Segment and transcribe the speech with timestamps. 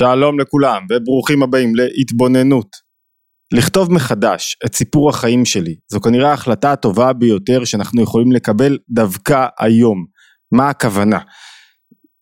[0.00, 2.66] שלום לכולם וברוכים הבאים להתבוננות.
[3.54, 9.46] לכתוב מחדש את סיפור החיים שלי זו כנראה ההחלטה הטובה ביותר שאנחנו יכולים לקבל דווקא
[9.58, 10.06] היום.
[10.52, 11.18] מה הכוונה?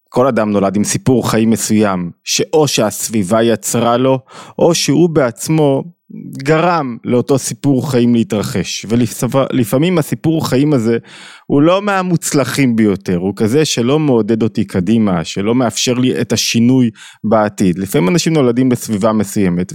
[0.08, 4.18] כל אדם נולד עם סיפור חיים מסוים שאו שהסביבה יצרה לו
[4.58, 5.84] או שהוא בעצמו
[6.42, 8.86] גרם לאותו סיפור חיים להתרחש.
[8.88, 10.98] ולפעמים הסיפור חיים הזה
[11.46, 16.90] הוא לא מהמוצלחים ביותר הוא כזה שלא מעודד אותי קדימה שלא מאפשר לי את השינוי
[17.24, 17.78] בעתיד.
[17.78, 19.72] לפעמים אנשים נולדים בסביבה מסוימת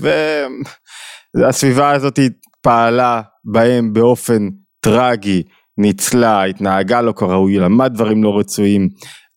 [1.35, 2.19] והסביבה הזאת
[2.61, 5.43] פעלה בהם באופן טרגי
[5.77, 8.89] ניצלה התנהגה לא כראוי למד דברים לא רצויים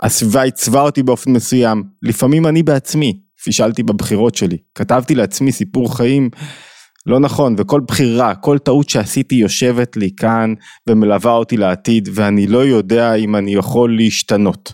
[0.02, 1.82] הסביבה עיצבה אותי באופן מסוים.
[2.02, 6.30] לפעמים אני בעצמי פישלתי בבחירות שלי כתבתי לעצמי סיפור חיים
[7.06, 10.54] לא נכון וכל בחירה כל טעות שעשיתי יושבת לי כאן
[10.88, 14.72] ומלווה אותי לעתיד ואני לא יודע אם אני יכול להשתנות.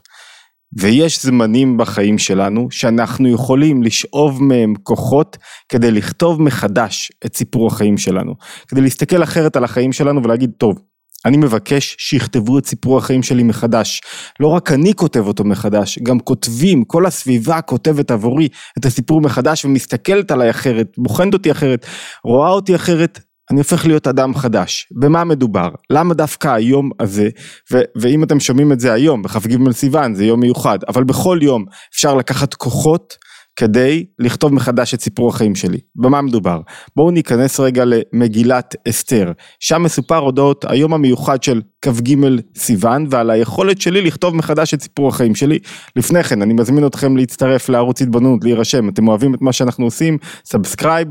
[0.78, 5.36] ויש זמנים בחיים שלנו שאנחנו יכולים לשאוב מהם כוחות
[5.68, 8.34] כדי לכתוב מחדש את סיפור החיים שלנו
[8.68, 10.78] כדי להסתכל אחרת על החיים שלנו ולהגיד טוב
[11.26, 14.00] אני מבקש שיכתבו את סיפור החיים שלי מחדש.
[14.40, 18.48] לא רק אני כותב אותו מחדש, גם כותבים, כל הסביבה כותבת עבורי
[18.78, 21.86] את הסיפור מחדש ומסתכלת עליי אחרת, בוחנת אותי אחרת,
[22.24, 23.20] רואה אותי אחרת,
[23.50, 24.88] אני הופך להיות אדם חדש.
[25.00, 25.68] במה מדובר?
[25.90, 27.28] למה דווקא היום הזה,
[27.72, 31.64] ו- ואם אתם שומעים את זה היום, בכ"ג סיוון, זה יום מיוחד, אבל בכל יום
[31.94, 33.16] אפשר לקחת כוחות
[33.56, 35.78] כדי לכתוב מחדש את סיפור החיים שלי.
[35.96, 36.60] במה מדובר?
[36.96, 42.14] בואו ניכנס רגע למגילת אסתר, שם מסופר אודות היום המיוחד של כ"ג
[42.56, 45.58] סיוון ועל היכולת שלי לכתוב מחדש את סיפור החיים שלי.
[45.96, 50.18] לפני כן אני מזמין אתכם להצטרף לערוץ התבוננות, להירשם, אתם אוהבים את מה שאנחנו עושים,
[50.44, 51.08] subscribe,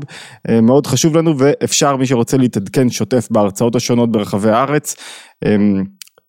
[0.48, 4.96] אה, מאוד חשוב לנו ואפשר מי שרוצה להתעדכן שוטף בהרצאות השונות ברחבי הארץ,
[5.44, 5.56] אה,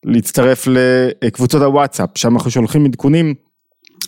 [0.06, 3.34] להצטרף לקבוצות הוואטסאפ, שם אנחנו שולחים עדכונים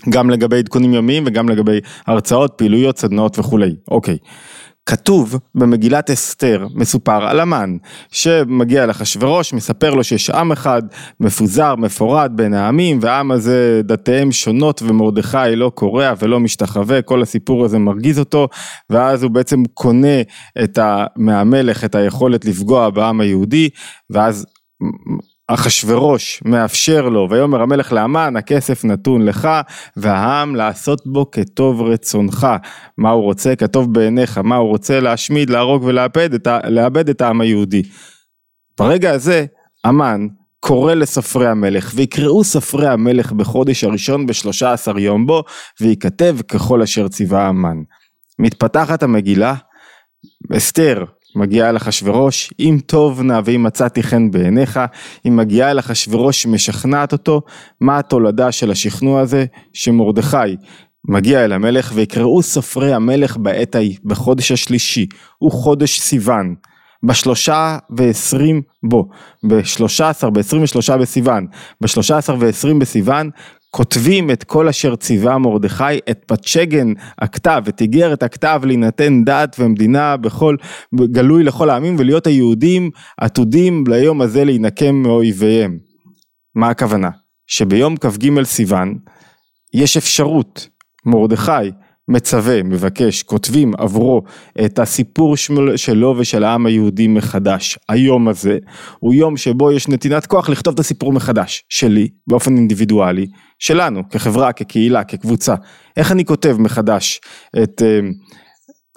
[0.09, 3.75] גם לגבי עדכונים יומיים וגם לגבי הרצאות, פעילויות, סדנאות וכולי.
[3.91, 4.17] אוקיי.
[4.85, 7.77] כתוב במגילת אסתר, מסופר על המן,
[8.11, 10.81] שמגיע לאחשוורוש, מספר לו שיש עם אחד
[11.19, 17.65] מפוזר, מפורד בין העמים, והעם הזה דתיהם שונות ומרדכי לא קורע ולא משתחווה, כל הסיפור
[17.65, 18.47] הזה מרגיז אותו,
[18.89, 20.21] ואז הוא בעצם קונה
[20.63, 20.79] את
[21.15, 23.69] מהמלך את היכולת לפגוע בעם היהודי,
[24.09, 24.45] ואז
[25.47, 29.49] אחשורוש מאפשר לו ויאמר המלך לאמן הכסף נתון לך
[29.97, 32.47] והעם לעשות בו כטוב רצונך
[32.97, 37.41] מה הוא רוצה כטוב בעיניך מה הוא רוצה להשמיד להרוג ולאבד את, לאבד את העם
[37.41, 37.81] היהודי.
[38.77, 39.45] ברגע הזה
[39.83, 40.27] המן
[40.59, 45.43] קורא לספרי המלך ויקראו ספרי המלך בחודש הראשון בשלושה עשר יום בו
[45.81, 47.77] וייכתב ככל אשר ציווה המן.
[48.39, 49.55] מתפתחת המגילה
[50.57, 51.05] אסתר
[51.35, 54.79] מגיעה אל אחשורוש, אם טוב נא ואם מצאתי חן בעיניך,
[55.23, 57.41] היא מגיעה אל אחשורוש משכנעת אותו,
[57.81, 59.45] מה התולדה של השכנוע הזה?
[59.73, 60.55] שמרדכי
[61.07, 65.05] מגיע אל המלך ויקראו סופרי המלך בעת ההיא, בחודש השלישי,
[65.37, 66.55] הוא חודש סיוון.
[67.03, 69.09] בשלושה ועשרים בו,
[69.43, 71.47] בשלושה עשר, בעשרים ושלושה בסיוון,
[71.81, 73.29] בשלושה עשר ועשרים בסיוון,
[73.75, 80.17] כותבים את כל אשר ציווה מרדכי, את פצ'גן הכתב, את איגרת הכתב להינתן דת ומדינה
[80.17, 80.55] בכל,
[80.95, 85.77] גלוי לכל העמים ולהיות היהודים עתודים ליום הזה להינקם מאויביהם.
[86.55, 87.09] מה הכוונה?
[87.47, 88.97] שביום כ"ג סיוון
[89.73, 90.67] יש אפשרות,
[91.05, 91.71] מרדכי
[92.07, 94.23] מצווה, מבקש, כותבים עבורו
[94.65, 95.35] את הסיפור
[95.75, 97.79] שלו ושל העם היהודי מחדש.
[97.89, 98.57] היום הזה
[98.99, 103.27] הוא יום שבו יש נתינת כוח לכתוב את הסיפור מחדש, שלי, באופן אינדיבידואלי,
[103.59, 105.55] שלנו, כחברה, כקהילה, כקבוצה.
[105.97, 107.21] איך אני כותב מחדש
[107.63, 107.81] את...
[107.81, 107.99] אה,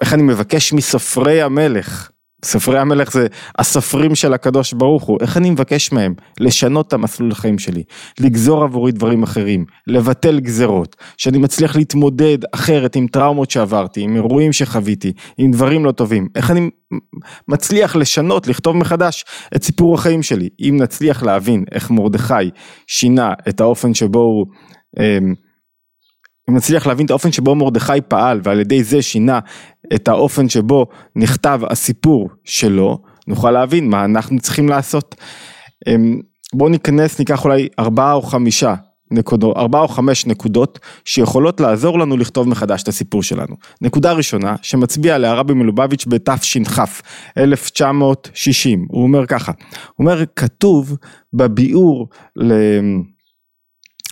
[0.01, 2.09] איך אני מבקש מסופרי המלך
[2.45, 3.27] ספרי המלך זה
[3.57, 7.83] הסופרים של הקדוש ברוך הוא, איך אני מבקש מהם לשנות את המסלול החיים שלי,
[8.19, 14.53] לגזור עבורי דברים אחרים, לבטל גזרות, שאני מצליח להתמודד אחרת עם טראומות שעברתי, עם אירועים
[14.53, 16.69] שחוויתי, עם דברים לא טובים, איך אני
[17.47, 19.25] מצליח לשנות, לכתוב מחדש
[19.55, 22.33] את סיפור החיים שלי, אם נצליח להבין איך מרדכי
[22.87, 24.45] שינה את האופן שבו הוא
[26.49, 29.39] אם נצליח להבין את האופן שבו מרדכי פעל ועל ידי זה שינה
[29.95, 30.85] את האופן שבו
[31.15, 32.97] נכתב הסיפור שלו,
[33.27, 35.15] נוכל להבין מה אנחנו צריכים לעשות.
[35.87, 36.19] אמ,
[36.53, 38.75] בואו ניכנס, ניקח אולי ארבעה או חמישה
[39.11, 43.55] נקודות, ארבעה או חמש נקודות שיכולות לעזור לנו לכתוב מחדש את הסיפור שלנו.
[43.81, 46.79] נקודה ראשונה שמצביע עליה רבי מלובביץ' בתש"כ
[47.37, 49.51] 1960, הוא אומר ככה,
[49.95, 50.97] הוא אומר כתוב
[51.33, 52.07] בביאור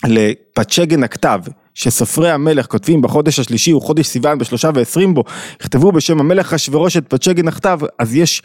[0.07, 1.39] לפצ'גן הכתב
[1.77, 5.23] שסופרי המלך כותבים בחודש השלישי הוא חודש סיוון בשלושה ועשרים בו,
[5.61, 8.41] יכתבו בשם המלך אשוורוש את פצ'גי נחתיו, אז יש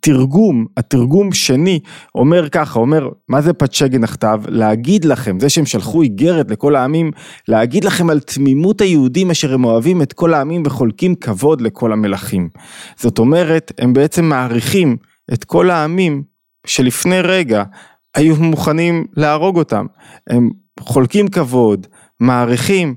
[0.00, 1.80] תרגום, התרגום שני
[2.14, 4.42] אומר ככה, אומר מה זה פצ'גי נחתיו?
[4.48, 7.10] להגיד לכם, זה שהם שלחו איגרת לכל העמים,
[7.48, 12.48] להגיד לכם על תמימות היהודים אשר הם אוהבים את כל העמים וחולקים כבוד לכל המלכים.
[12.96, 14.96] זאת אומרת, הם בעצם מעריכים
[15.32, 16.22] את כל העמים
[16.66, 17.62] שלפני רגע
[18.14, 19.86] היו מוכנים להרוג אותם.
[20.30, 20.50] הם
[20.80, 21.86] חולקים כבוד,
[22.20, 22.94] מעריכים,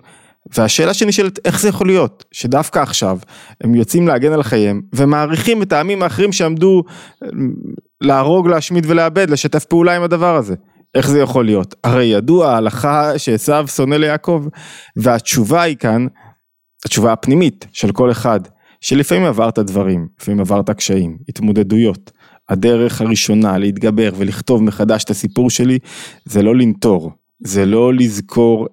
[0.57, 3.17] והשאלה שנשאלת איך זה יכול להיות שדווקא עכשיו
[3.61, 6.83] הם יוצאים להגן על חייהם ומעריכים את העמים האחרים שעמדו
[7.23, 7.29] אה,
[8.01, 10.55] להרוג, להשמיד ולאבד, לשתף פעולה עם הדבר הזה.
[10.95, 11.75] איך זה יכול להיות?
[11.83, 14.45] הרי ידוע ההלכה שעשו שונא ליעקב
[14.95, 16.07] והתשובה היא כאן,
[16.85, 18.39] התשובה הפנימית של כל אחד,
[18.81, 22.11] שלפעמים עברת דברים, לפעמים עברת קשיים, התמודדויות.
[22.49, 25.79] הדרך הראשונה להתגבר ולכתוב מחדש את הסיפור שלי
[26.25, 27.11] זה לא לנטור,
[27.43, 28.67] זה לא לזכור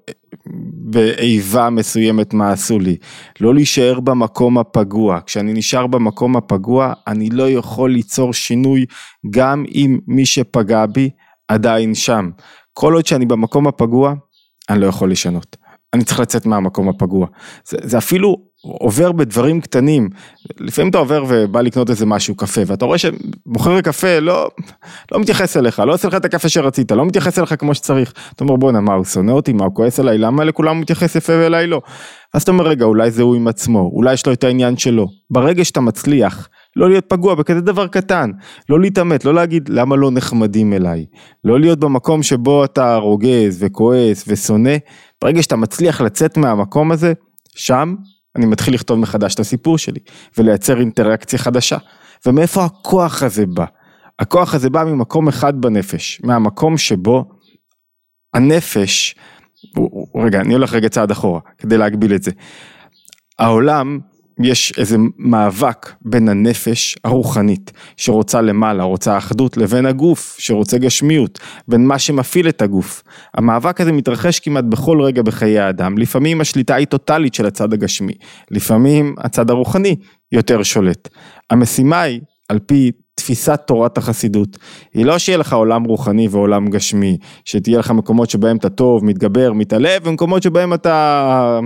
[0.72, 2.96] באיבה מסוימת מה עשו לי,
[3.40, 8.86] לא להישאר במקום הפגוע, כשאני נשאר במקום הפגוע אני לא יכול ליצור שינוי
[9.30, 11.10] גם אם מי שפגע בי
[11.48, 12.30] עדיין שם,
[12.72, 14.14] כל עוד שאני במקום הפגוע
[14.70, 15.56] אני לא יכול לשנות,
[15.94, 17.26] אני צריך לצאת מהמקום הפגוע,
[17.64, 20.08] זה, זה אפילו עובר בדברים קטנים,
[20.58, 24.48] לפעמים אתה עובר ובא לקנות איזה משהו קפה ואתה רואה שמוכר הקפה לא,
[25.12, 28.44] לא מתייחס אליך, לא עושה לך את הקפה שרצית, לא מתייחס אליך כמו שצריך, אתה
[28.44, 31.32] אומר בואנה מה הוא שונא אותי, מה הוא כועס עליי, למה לכולם הוא מתייחס יפה
[31.32, 31.82] ואליי לא,
[32.34, 35.06] אז אתה אומר רגע אולי זה הוא עם עצמו, אולי יש לו את העניין שלו,
[35.30, 38.30] ברגע שאתה מצליח לא להיות פגוע בכזה דבר קטן,
[38.68, 41.06] לא להתעמת, לא להגיד למה לא נחמדים אליי,
[41.44, 44.76] לא להיות במקום שבו אתה רוגז וכועס ושונא,
[45.22, 47.12] ברגע שאתה מצליח לצאת מהמקום הזה,
[47.54, 47.94] שם
[48.36, 50.00] אני מתחיל לכתוב מחדש את הסיפור שלי
[50.38, 51.76] ולייצר אינטראקציה חדשה.
[52.26, 53.64] ומאיפה הכוח הזה בא?
[54.18, 57.24] הכוח הזה בא ממקום אחד בנפש, מהמקום שבו
[58.34, 59.14] הנפש,
[60.24, 62.30] רגע אני הולך רגע צעד אחורה כדי להגביל את זה.
[63.38, 63.98] העולם
[64.42, 71.38] יש איזה מאבק בין הנפש הרוחנית שרוצה למעלה, רוצה אחדות, לבין הגוף שרוצה גשמיות,
[71.68, 73.02] בין מה שמפעיל את הגוף.
[73.34, 78.12] המאבק הזה מתרחש כמעט בכל רגע בחיי האדם, לפעמים השליטה היא טוטאלית של הצד הגשמי,
[78.50, 79.96] לפעמים הצד הרוחני
[80.32, 81.08] יותר שולט.
[81.50, 82.90] המשימה היא, על פי
[83.20, 84.58] תפיסת תורת החסידות,
[84.94, 89.52] היא לא שיהיה לך עולם רוחני ועולם גשמי, שתהיה לך מקומות שבהם אתה טוב, מתגבר,
[89.52, 91.60] מתעלה, ומקומות שבהם אתה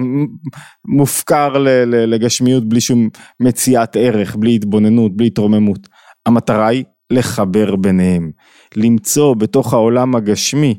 [0.89, 1.53] מופקר
[1.87, 3.09] לגשמיות בלי שום
[3.41, 5.89] מציאת ערך, בלי התבוננות, בלי התרוממות.
[6.27, 8.31] המטרה היא לחבר ביניהם,
[8.77, 10.75] למצוא בתוך העולם הגשמי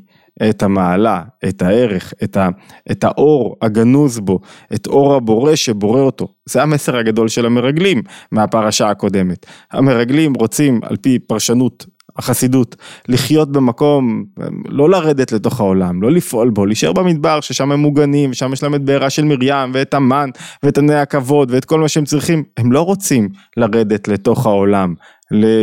[0.50, 2.50] את המעלה, את הערך, את, ה,
[2.92, 4.40] את האור הגנוז בו,
[4.74, 6.28] את אור הבורא שבורא אותו.
[6.46, 8.02] זה המסר הגדול של המרגלים
[8.32, 9.46] מהפרשה הקודמת.
[9.72, 11.86] המרגלים רוצים על פי פרשנות
[12.18, 12.76] החסידות,
[13.10, 14.26] לחיות במקום,
[14.70, 18.76] לא לרדת לתוך העולם, לא לפעול בו, להישאר במדבר ששם הם מוגנים, שם יש להם
[18.76, 20.30] את בעירה של מרים ואת המן
[20.64, 24.94] ואת עני הכבוד ואת כל מה שהם צריכים, הם לא רוצים לרדת לתוך העולם,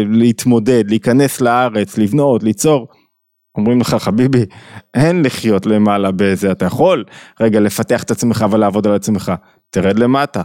[0.08, 2.86] להתמודד, להיכנס לארץ, לבנות, ליצור.
[3.58, 4.44] אומרים לך חביבי,
[4.94, 7.04] אין לחיות למעלה באיזה, אתה יכול
[7.40, 9.32] רגע לפתח את עצמך ולעבוד על עצמך,
[9.70, 10.42] תרד למטה,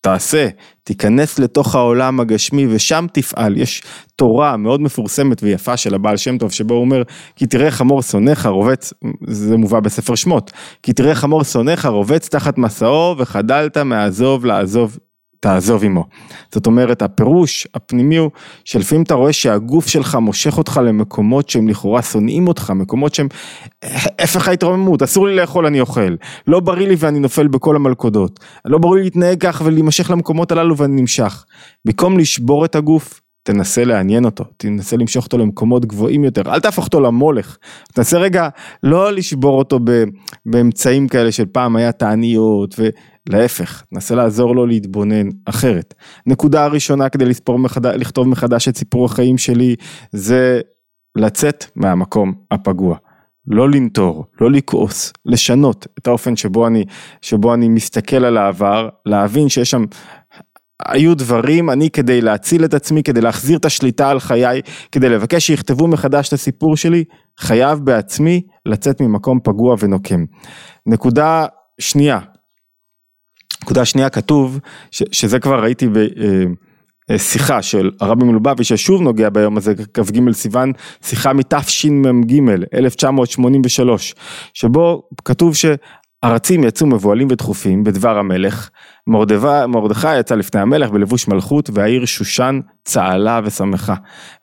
[0.00, 0.48] תעשה,
[0.84, 3.82] תיכנס לתוך העולם הגשמי ושם תפעל, יש
[4.16, 7.02] תורה מאוד מפורסמת ויפה של הבעל שם טוב שבו הוא אומר
[7.36, 8.92] כי תראה חמור שונאיך רובץ,
[9.26, 10.52] זה מובא בספר שמות,
[10.82, 14.98] כי תראה חמור שונאיך רובץ תחת מסעו וחדלת מעזוב לעזוב
[15.42, 16.04] תעזוב עמו.
[16.52, 18.30] זאת אומרת הפירוש הפנימי הוא
[18.64, 23.28] שלפעמים אתה רואה שהגוף שלך מושך אותך למקומות שהם לכאורה שונאים אותך, מקומות שהם
[24.18, 26.14] הפך ההתרוממות, אסור לי לאכול אני אוכל,
[26.46, 30.76] לא בריא לי ואני נופל בכל המלכודות, לא בריא לי להתנהג כך ולהימשך למקומות הללו
[30.76, 31.44] ואני נמשך.
[31.84, 36.84] במקום לשבור את הגוף, תנסה לעניין אותו, תנסה למשוך אותו למקומות גבוהים יותר, אל תהפוך
[36.84, 37.56] אותו למולך,
[37.94, 38.48] תנסה רגע
[38.82, 39.80] לא לשבור אותו
[40.46, 42.74] באמצעים כאלה של פעם היה תעניות
[43.28, 45.94] להפך, נסה לעזור לו להתבונן אחרת.
[46.26, 47.86] נקודה הראשונה כדי מחד...
[47.86, 49.76] לכתוב מחדש את סיפור החיים שלי
[50.12, 50.60] זה
[51.16, 52.96] לצאת מהמקום הפגוע.
[53.46, 56.84] לא לנטור, לא לכעוס, לשנות את האופן שבו אני,
[57.22, 59.84] שבו אני מסתכל על העבר, להבין שיש שם,
[60.86, 64.60] היו דברים, אני כדי להציל את עצמי, כדי להחזיר את השליטה על חיי,
[64.92, 67.04] כדי לבקש שיכתבו מחדש את הסיפור שלי,
[67.38, 70.24] חייב בעצמי לצאת ממקום פגוע ונוקם.
[70.86, 71.46] נקודה
[71.80, 72.18] שנייה,
[73.62, 74.58] נקודה שנייה כתוב,
[74.90, 75.88] ש, שזה כבר ראיתי
[77.10, 82.40] בשיחה אה, של הרבי מלובביץ' ששוב נוגע ביום הזה, כ"ג סיוון, שיחה מתשמ"ג
[82.74, 84.14] 1983,
[84.54, 88.70] שבו כתוב שארצים יצאו מבוהלים ודחופים בדבר המלך,
[89.66, 93.94] מרדכי יצא לפני המלך בלבוש מלכות והעיר שושן צהלה ושמחה.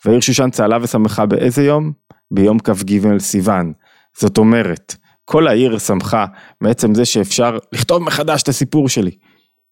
[0.06, 1.92] והעיר שושן צהלה ושמחה באיזה יום?
[2.32, 3.74] ביום כ"ג סיוון.
[4.18, 4.96] זאת אומרת,
[5.32, 6.26] כל העיר שמחה
[6.62, 9.12] מעצם זה שאפשר לכתוב מחדש את הסיפור שלי.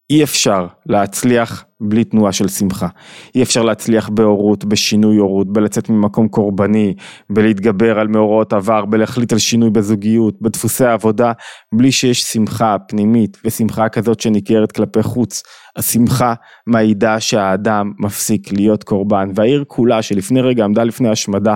[0.10, 2.88] אי אפשר להצליח בלי תנועה של שמחה.
[3.36, 6.94] אי אפשר להצליח בהורות, בשינוי הורות, בלצאת ממקום קורבני,
[7.30, 11.32] בלהתגבר על מאורעות עבר, בלהחליט על שינוי בזוגיות, בדפוסי העבודה,
[11.74, 15.44] בלי שיש שמחה פנימית ושמחה כזאת שניכרת כלפי חוץ.
[15.76, 16.34] השמחה
[16.68, 21.56] מעידה שהאדם מפסיק להיות קורבן, והעיר כולה שלפני רגע עמדה לפני השמדה,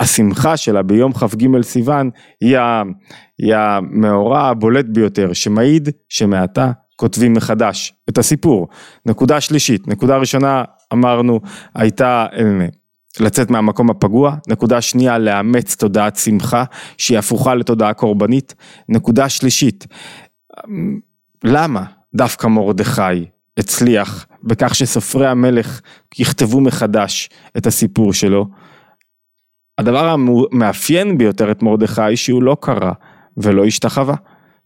[0.00, 2.10] השמחה שלה ביום כ"ג סיוון
[2.40, 8.68] היא המאורע הבולט ביותר, שמעיד שמעתה כותבים מחדש את הסיפור.
[9.06, 11.40] נקודה שלישית, נקודה ראשונה אמרנו
[11.74, 12.66] הייתה אה,
[13.20, 16.64] לצאת מהמקום הפגוע, נקודה שנייה לאמץ תודעת שמחה
[16.98, 18.54] שהיא הפוכה לתודעה קורבנית,
[18.88, 19.86] נקודה שלישית,
[21.44, 21.84] למה
[22.14, 23.26] דווקא מרדכי
[23.58, 25.80] הצליח בכך שסופרי המלך
[26.18, 28.46] יכתבו מחדש את הסיפור שלו?
[29.78, 32.92] הדבר המאפיין ביותר את מרדכי שהוא לא קרא
[33.36, 34.14] ולא השתחווה.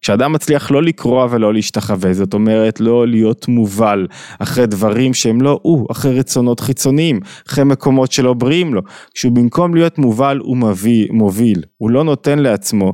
[0.01, 4.07] כשאדם מצליח לא לקרוע ולא להשתחווה, זאת אומרת לא להיות מובל
[4.39, 8.83] אחרי דברים שהם לא הוא, אחרי רצונות חיצוניים, אחרי מקומות שלא בריאים לו,
[9.15, 12.93] כשהוא במקום להיות מובל הוא מביא, מוביל, הוא לא נותן לעצמו,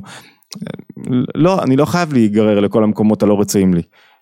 [1.35, 3.81] לא, אני לא חייב להיגרר לכל המקומות הלא רצויים לי.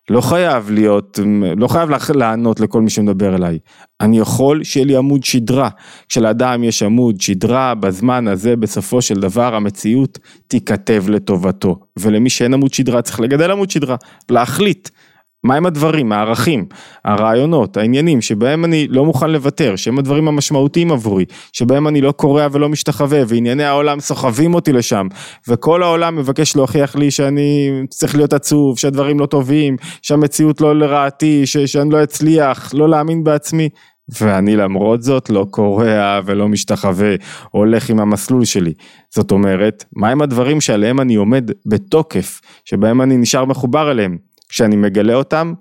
[0.09, 1.19] לא חייב להיות,
[1.57, 3.59] לא חייב לענות לכל מי שמדבר אליי.
[4.01, 5.69] אני יכול שיהיה לי עמוד שדרה.
[6.09, 11.79] כשלאדם יש עמוד שדרה, בזמן הזה בסופו של דבר המציאות תיכתב לטובתו.
[11.99, 13.95] ולמי שאין עמוד שדרה צריך לגדל עמוד שדרה,
[14.29, 14.89] להחליט.
[15.45, 16.65] מהם הדברים, הערכים,
[17.05, 22.47] הרעיונות, העניינים שבהם אני לא מוכן לוותר, שהם הדברים המשמעותיים עבורי, שבהם אני לא קורע
[22.51, 25.07] ולא משתחווה וענייני העולם סוחבים אותי לשם
[25.47, 31.45] וכל העולם מבקש להוכיח לי שאני צריך להיות עצוב, שהדברים לא טובים, שהמציאות לא לרעתי,
[31.45, 33.69] ש- שאני לא אצליח, לא להאמין בעצמי
[34.21, 37.15] ואני למרות זאת לא קורע ולא משתחווה,
[37.51, 38.73] הולך עם המסלול שלי.
[39.09, 44.17] זאת אומרת, מהם הדברים שעליהם אני עומד בתוקף, שבהם אני נשאר מחובר אליהם.
[44.55, 45.53] כשאני מגלה אותם,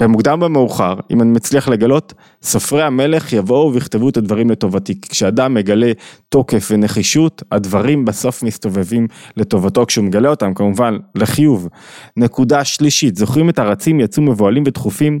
[0.00, 5.00] במוקדם במאוחר, אם אני מצליח לגלות, סופרי המלך יבואו ויכתבו את הדברים לטובתי.
[5.00, 5.92] כשאדם מגלה
[6.28, 11.68] תוקף ונחישות, הדברים בסוף מסתובבים לטובתו כשהוא מגלה אותם, כמובן, לחיוב.
[12.16, 15.20] נקודה שלישית, זוכרים את הרצים יצאו מבוהלים ודחופים?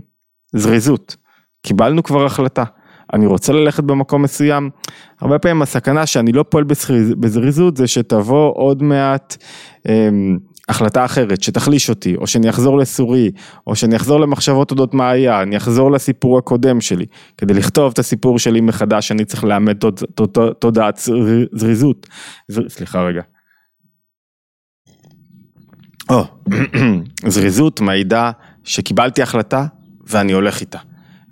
[0.54, 1.16] זריזות.
[1.62, 2.64] קיבלנו כבר החלטה.
[3.12, 4.70] אני רוצה ללכת במקום מסוים,
[5.20, 6.64] הרבה פעמים הסכנה שאני לא פועל
[7.20, 9.36] בזריזות זה שתבוא עוד מעט
[9.88, 10.38] אמ,
[10.68, 13.30] החלטה אחרת שתחליש אותי, או שאני אחזור לסורי,
[13.66, 17.06] או שאני אחזור למחשבות אודות מה היה, אני אחזור לסיפור הקודם שלי.
[17.38, 19.76] כדי לכתוב את הסיפור שלי מחדש, אני צריך לאמד
[20.58, 21.00] תודעת
[21.52, 22.06] זריזות.
[22.68, 23.22] סליחה רגע.
[26.10, 26.24] או,
[27.32, 28.30] זריזות מעידה
[28.64, 29.66] שקיבלתי החלטה
[30.06, 30.78] ואני הולך איתה.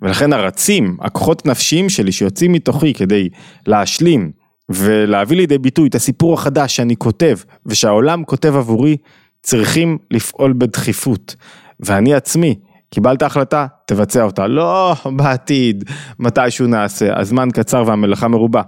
[0.01, 3.29] ולכן הרצים, הכוחות נפשיים שלי שיוצאים מתוכי כדי
[3.67, 4.31] להשלים
[4.69, 8.97] ולהביא לידי ביטוי את הסיפור החדש שאני כותב ושהעולם כותב עבורי,
[9.41, 11.35] צריכים לפעול בדחיפות.
[11.79, 14.47] ואני עצמי, קיבלת החלטה, תבצע אותה.
[14.47, 15.83] לא בעתיד,
[16.19, 18.61] מתישהו נעשה, הזמן קצר והמלאכה מרובה.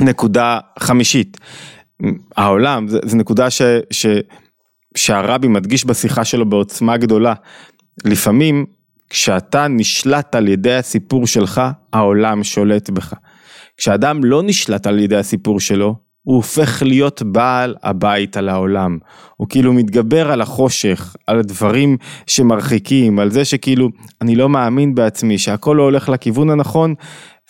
[0.00, 1.36] נקודה חמישית,
[2.36, 4.06] העולם, זו נקודה ש, ש,
[4.96, 7.34] שהרבי מדגיש בשיחה שלו בעוצמה גדולה.
[8.04, 8.66] לפעמים
[9.10, 11.60] כשאתה נשלט על ידי הסיפור שלך,
[11.92, 13.14] העולם שולט בך.
[13.76, 15.96] כשאדם לא נשלט על ידי הסיפור שלו,
[16.28, 18.98] הוא הופך להיות בעל הבית על העולם.
[19.36, 23.88] הוא כאילו מתגבר על החושך, על הדברים שמרחיקים, על זה שכאילו
[24.20, 26.94] אני לא מאמין בעצמי, שהכל לא הולך לכיוון הנכון,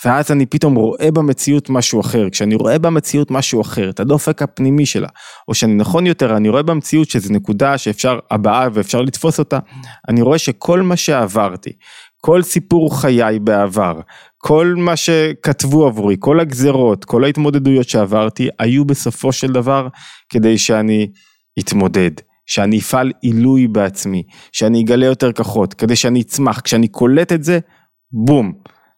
[0.04, 2.30] ואז אני פתאום רואה במציאות משהו אחר.
[2.30, 5.08] כשאני רואה במציאות משהו אחר, את הדופק הפנימי שלה,
[5.49, 9.58] או שאני נכון יותר, אני רואה במציאות שזו נקודה שאפשר הבאה ואפשר לתפוס אותה,
[10.08, 11.73] אני רואה שכל מה שעברתי,
[12.20, 14.00] כל סיפור חיי בעבר,
[14.38, 19.88] כל מה שכתבו עבורי, כל הגזרות, כל ההתמודדויות שעברתי, היו בסופו של דבר
[20.28, 21.11] כדי שאני
[21.59, 22.11] אתמודד,
[22.47, 27.59] שאני אפעל עילוי בעצמי, שאני אגלה יותר כוחות, כדי שאני אצמח, כשאני קולט את זה,
[28.12, 28.52] בום,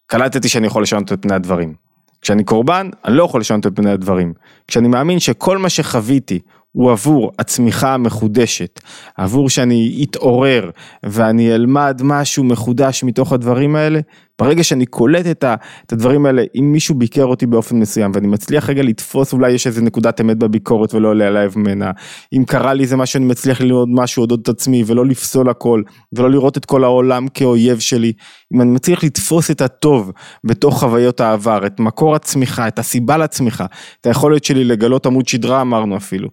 [0.06, 1.74] קלטתי שאני יכול לשנות את פני הדברים.
[2.22, 4.32] כשאני קורבן, אני לא יכול לשנות את פני הדברים.
[4.68, 6.38] כשאני מאמין שכל מה שחוויתי
[6.72, 8.80] הוא עבור הצמיחה המחודשת,
[9.16, 10.70] עבור שאני אתעורר
[11.02, 14.00] ואני אלמד משהו מחודש מתוך הדברים האלה,
[14.40, 15.44] ברגע שאני קולט את,
[15.86, 19.66] את הדברים האלה, אם מישהו ביקר אותי באופן מסוים ואני מצליח רגע לתפוס, אולי יש
[19.66, 21.90] איזה נקודת אמת בביקורת ולא עולה עליי ממנה,
[22.32, 25.82] אם קרה לי איזה משהו, אני מצליח ללמוד משהו אודות עצמי ולא לפסול הכל,
[26.12, 28.12] ולא לראות את כל העולם כאויב שלי,
[28.54, 30.12] אם אני מצליח לתפוס את הטוב
[30.44, 33.66] בתוך חוויות העבר, את מקור הצמיחה, את הסיבה לצמיחה,
[34.00, 36.28] את היכולת שלי לגלות עמוד שדרה אמרנו אפילו.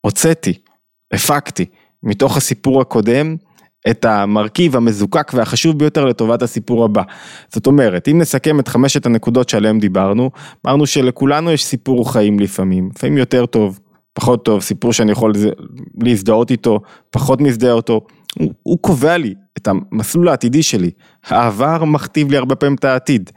[0.00, 0.52] הוצאתי,
[1.12, 1.64] הפקתי,
[2.02, 3.36] מתוך הסיפור הקודם,
[3.90, 7.02] את המרכיב המזוקק והחשוב ביותר לטובת הסיפור הבא.
[7.52, 10.30] זאת אומרת, אם נסכם את חמשת הנקודות שעליהן דיברנו,
[10.66, 13.80] אמרנו שלכולנו יש סיפור חיים לפעמים, לפעמים יותר טוב,
[14.12, 15.32] פחות טוב, סיפור שאני יכול
[16.02, 18.00] להזדהות איתו, פחות מזדהה אותו,
[18.38, 20.90] הוא, הוא קובע לי את המסלול העתידי שלי,
[21.26, 23.30] העבר מכתיב לי הרבה פעמים את העתיד.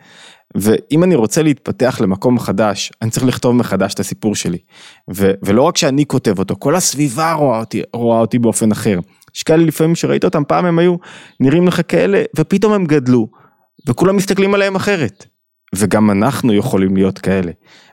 [0.56, 4.58] ואם אני רוצה להתפתח למקום חדש, אני צריך לכתוב מחדש את הסיפור שלי.
[5.16, 9.00] ו- ולא רק שאני כותב אותו, כל הסביבה רואה אותי, רואה אותי באופן אחר.
[9.36, 10.96] יש כאלה לפעמים שראית אותם, פעם הם היו
[11.40, 13.28] נראים לך כאלה, ופתאום הם גדלו,
[13.88, 15.26] וכולם מסתכלים עליהם אחרת.
[15.76, 17.52] וגם אנחנו יכולים להיות כאלה.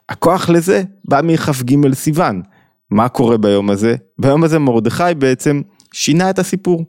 [0.09, 2.43] הכוח לזה בא מכ"ג סיוון.
[2.91, 3.97] מה קורה ביום הזה?
[4.19, 5.63] ביום הזה מרדכי בעצם
[5.93, 6.85] שינה את הסיפור,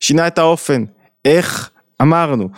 [0.00, 0.84] שינה את האופן.
[1.24, 1.70] איך
[2.02, 2.48] אמרנו,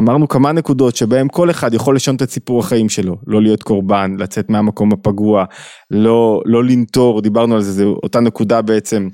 [0.00, 4.16] אמרנו כמה נקודות שבהם כל אחד יכול לשנות את סיפור החיים שלו, לא להיות קורבן,
[4.18, 5.44] לצאת מהמקום הפגוע,
[5.90, 9.08] לא, לא לנטור, דיברנו על זה, זו אותה נקודה בעצם,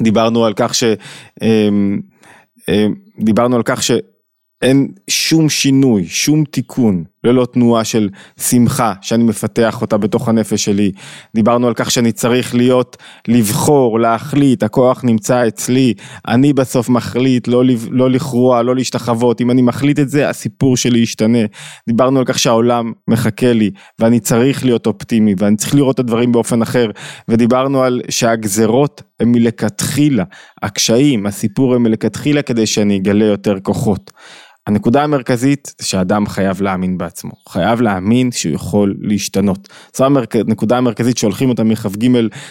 [0.00, 0.84] דיברנו על כך ש...
[1.42, 2.00] אמ,
[2.68, 3.90] אמ, דיברנו על כך ש...
[4.62, 8.08] אין שום שינוי, שום תיקון, ללא תנועה של
[8.40, 10.92] שמחה שאני מפתח אותה בתוך הנפש שלי.
[11.34, 12.96] דיברנו על כך שאני צריך להיות,
[13.28, 15.94] לבחור, להחליט, הכוח נמצא אצלי,
[16.28, 20.98] אני בסוף מחליט, לא, לא לכרוע, לא להשתחוות, אם אני מחליט את זה, הסיפור שלי
[20.98, 21.38] ישתנה.
[21.88, 26.32] דיברנו על כך שהעולם מחכה לי, ואני צריך להיות אופטימי, ואני צריך לראות את הדברים
[26.32, 26.90] באופן אחר,
[27.28, 30.24] ודיברנו על שהגזרות הם מלכתחילה,
[30.62, 34.10] הקשיים, הסיפור הם מלכתחילה כדי שאני אגלה יותר כוחות.
[34.68, 39.68] הנקודה המרכזית זה שאדם חייב להאמין בעצמו, חייב להאמין שהוא יכול להשתנות.
[39.96, 40.06] זו
[40.46, 42.08] הנקודה המרכזית שהולכים אותה מכ"ג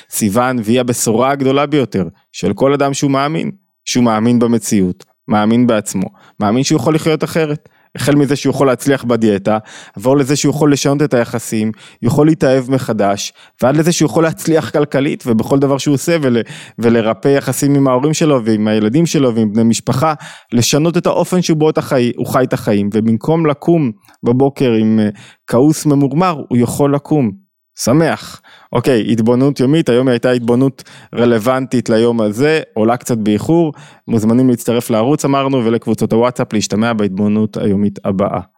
[0.09, 3.51] סיוון והיא הבשורה הגדולה ביותר של כל אדם שהוא מאמין,
[3.85, 6.05] שהוא מאמין במציאות, מאמין בעצמו,
[6.39, 7.69] מאמין שהוא יכול לחיות אחרת.
[7.97, 9.57] החל מזה שהוא יכול להצליח בדיאטה,
[9.95, 14.69] עבור לזה שהוא יכול לשנות את היחסים, יכול להתאהב מחדש, ועד לזה שהוא יכול להצליח
[14.69, 16.37] כלכלית ובכל דבר שהוא עושה ול,
[16.79, 20.13] ולרפא יחסים עם ההורים שלו ועם הילדים שלו ועם בני משפחה,
[20.53, 23.91] לשנות את האופן שבו החי, הוא חי את החיים, ובמקום לקום
[24.23, 25.09] בבוקר עם אה,
[25.47, 27.46] כעוס ממורמר, הוא יכול לקום
[27.77, 28.41] שמח.
[28.73, 30.83] אוקיי, התבוננות יומית, היום הייתה התבוננות
[31.15, 33.73] רלוונטית ליום הזה, עולה קצת באיחור,
[34.07, 38.56] מוזמנים להצטרף לערוץ אמרנו ולקבוצות הוואטסאפ להשתמע בהתבוננות היומית הבאה.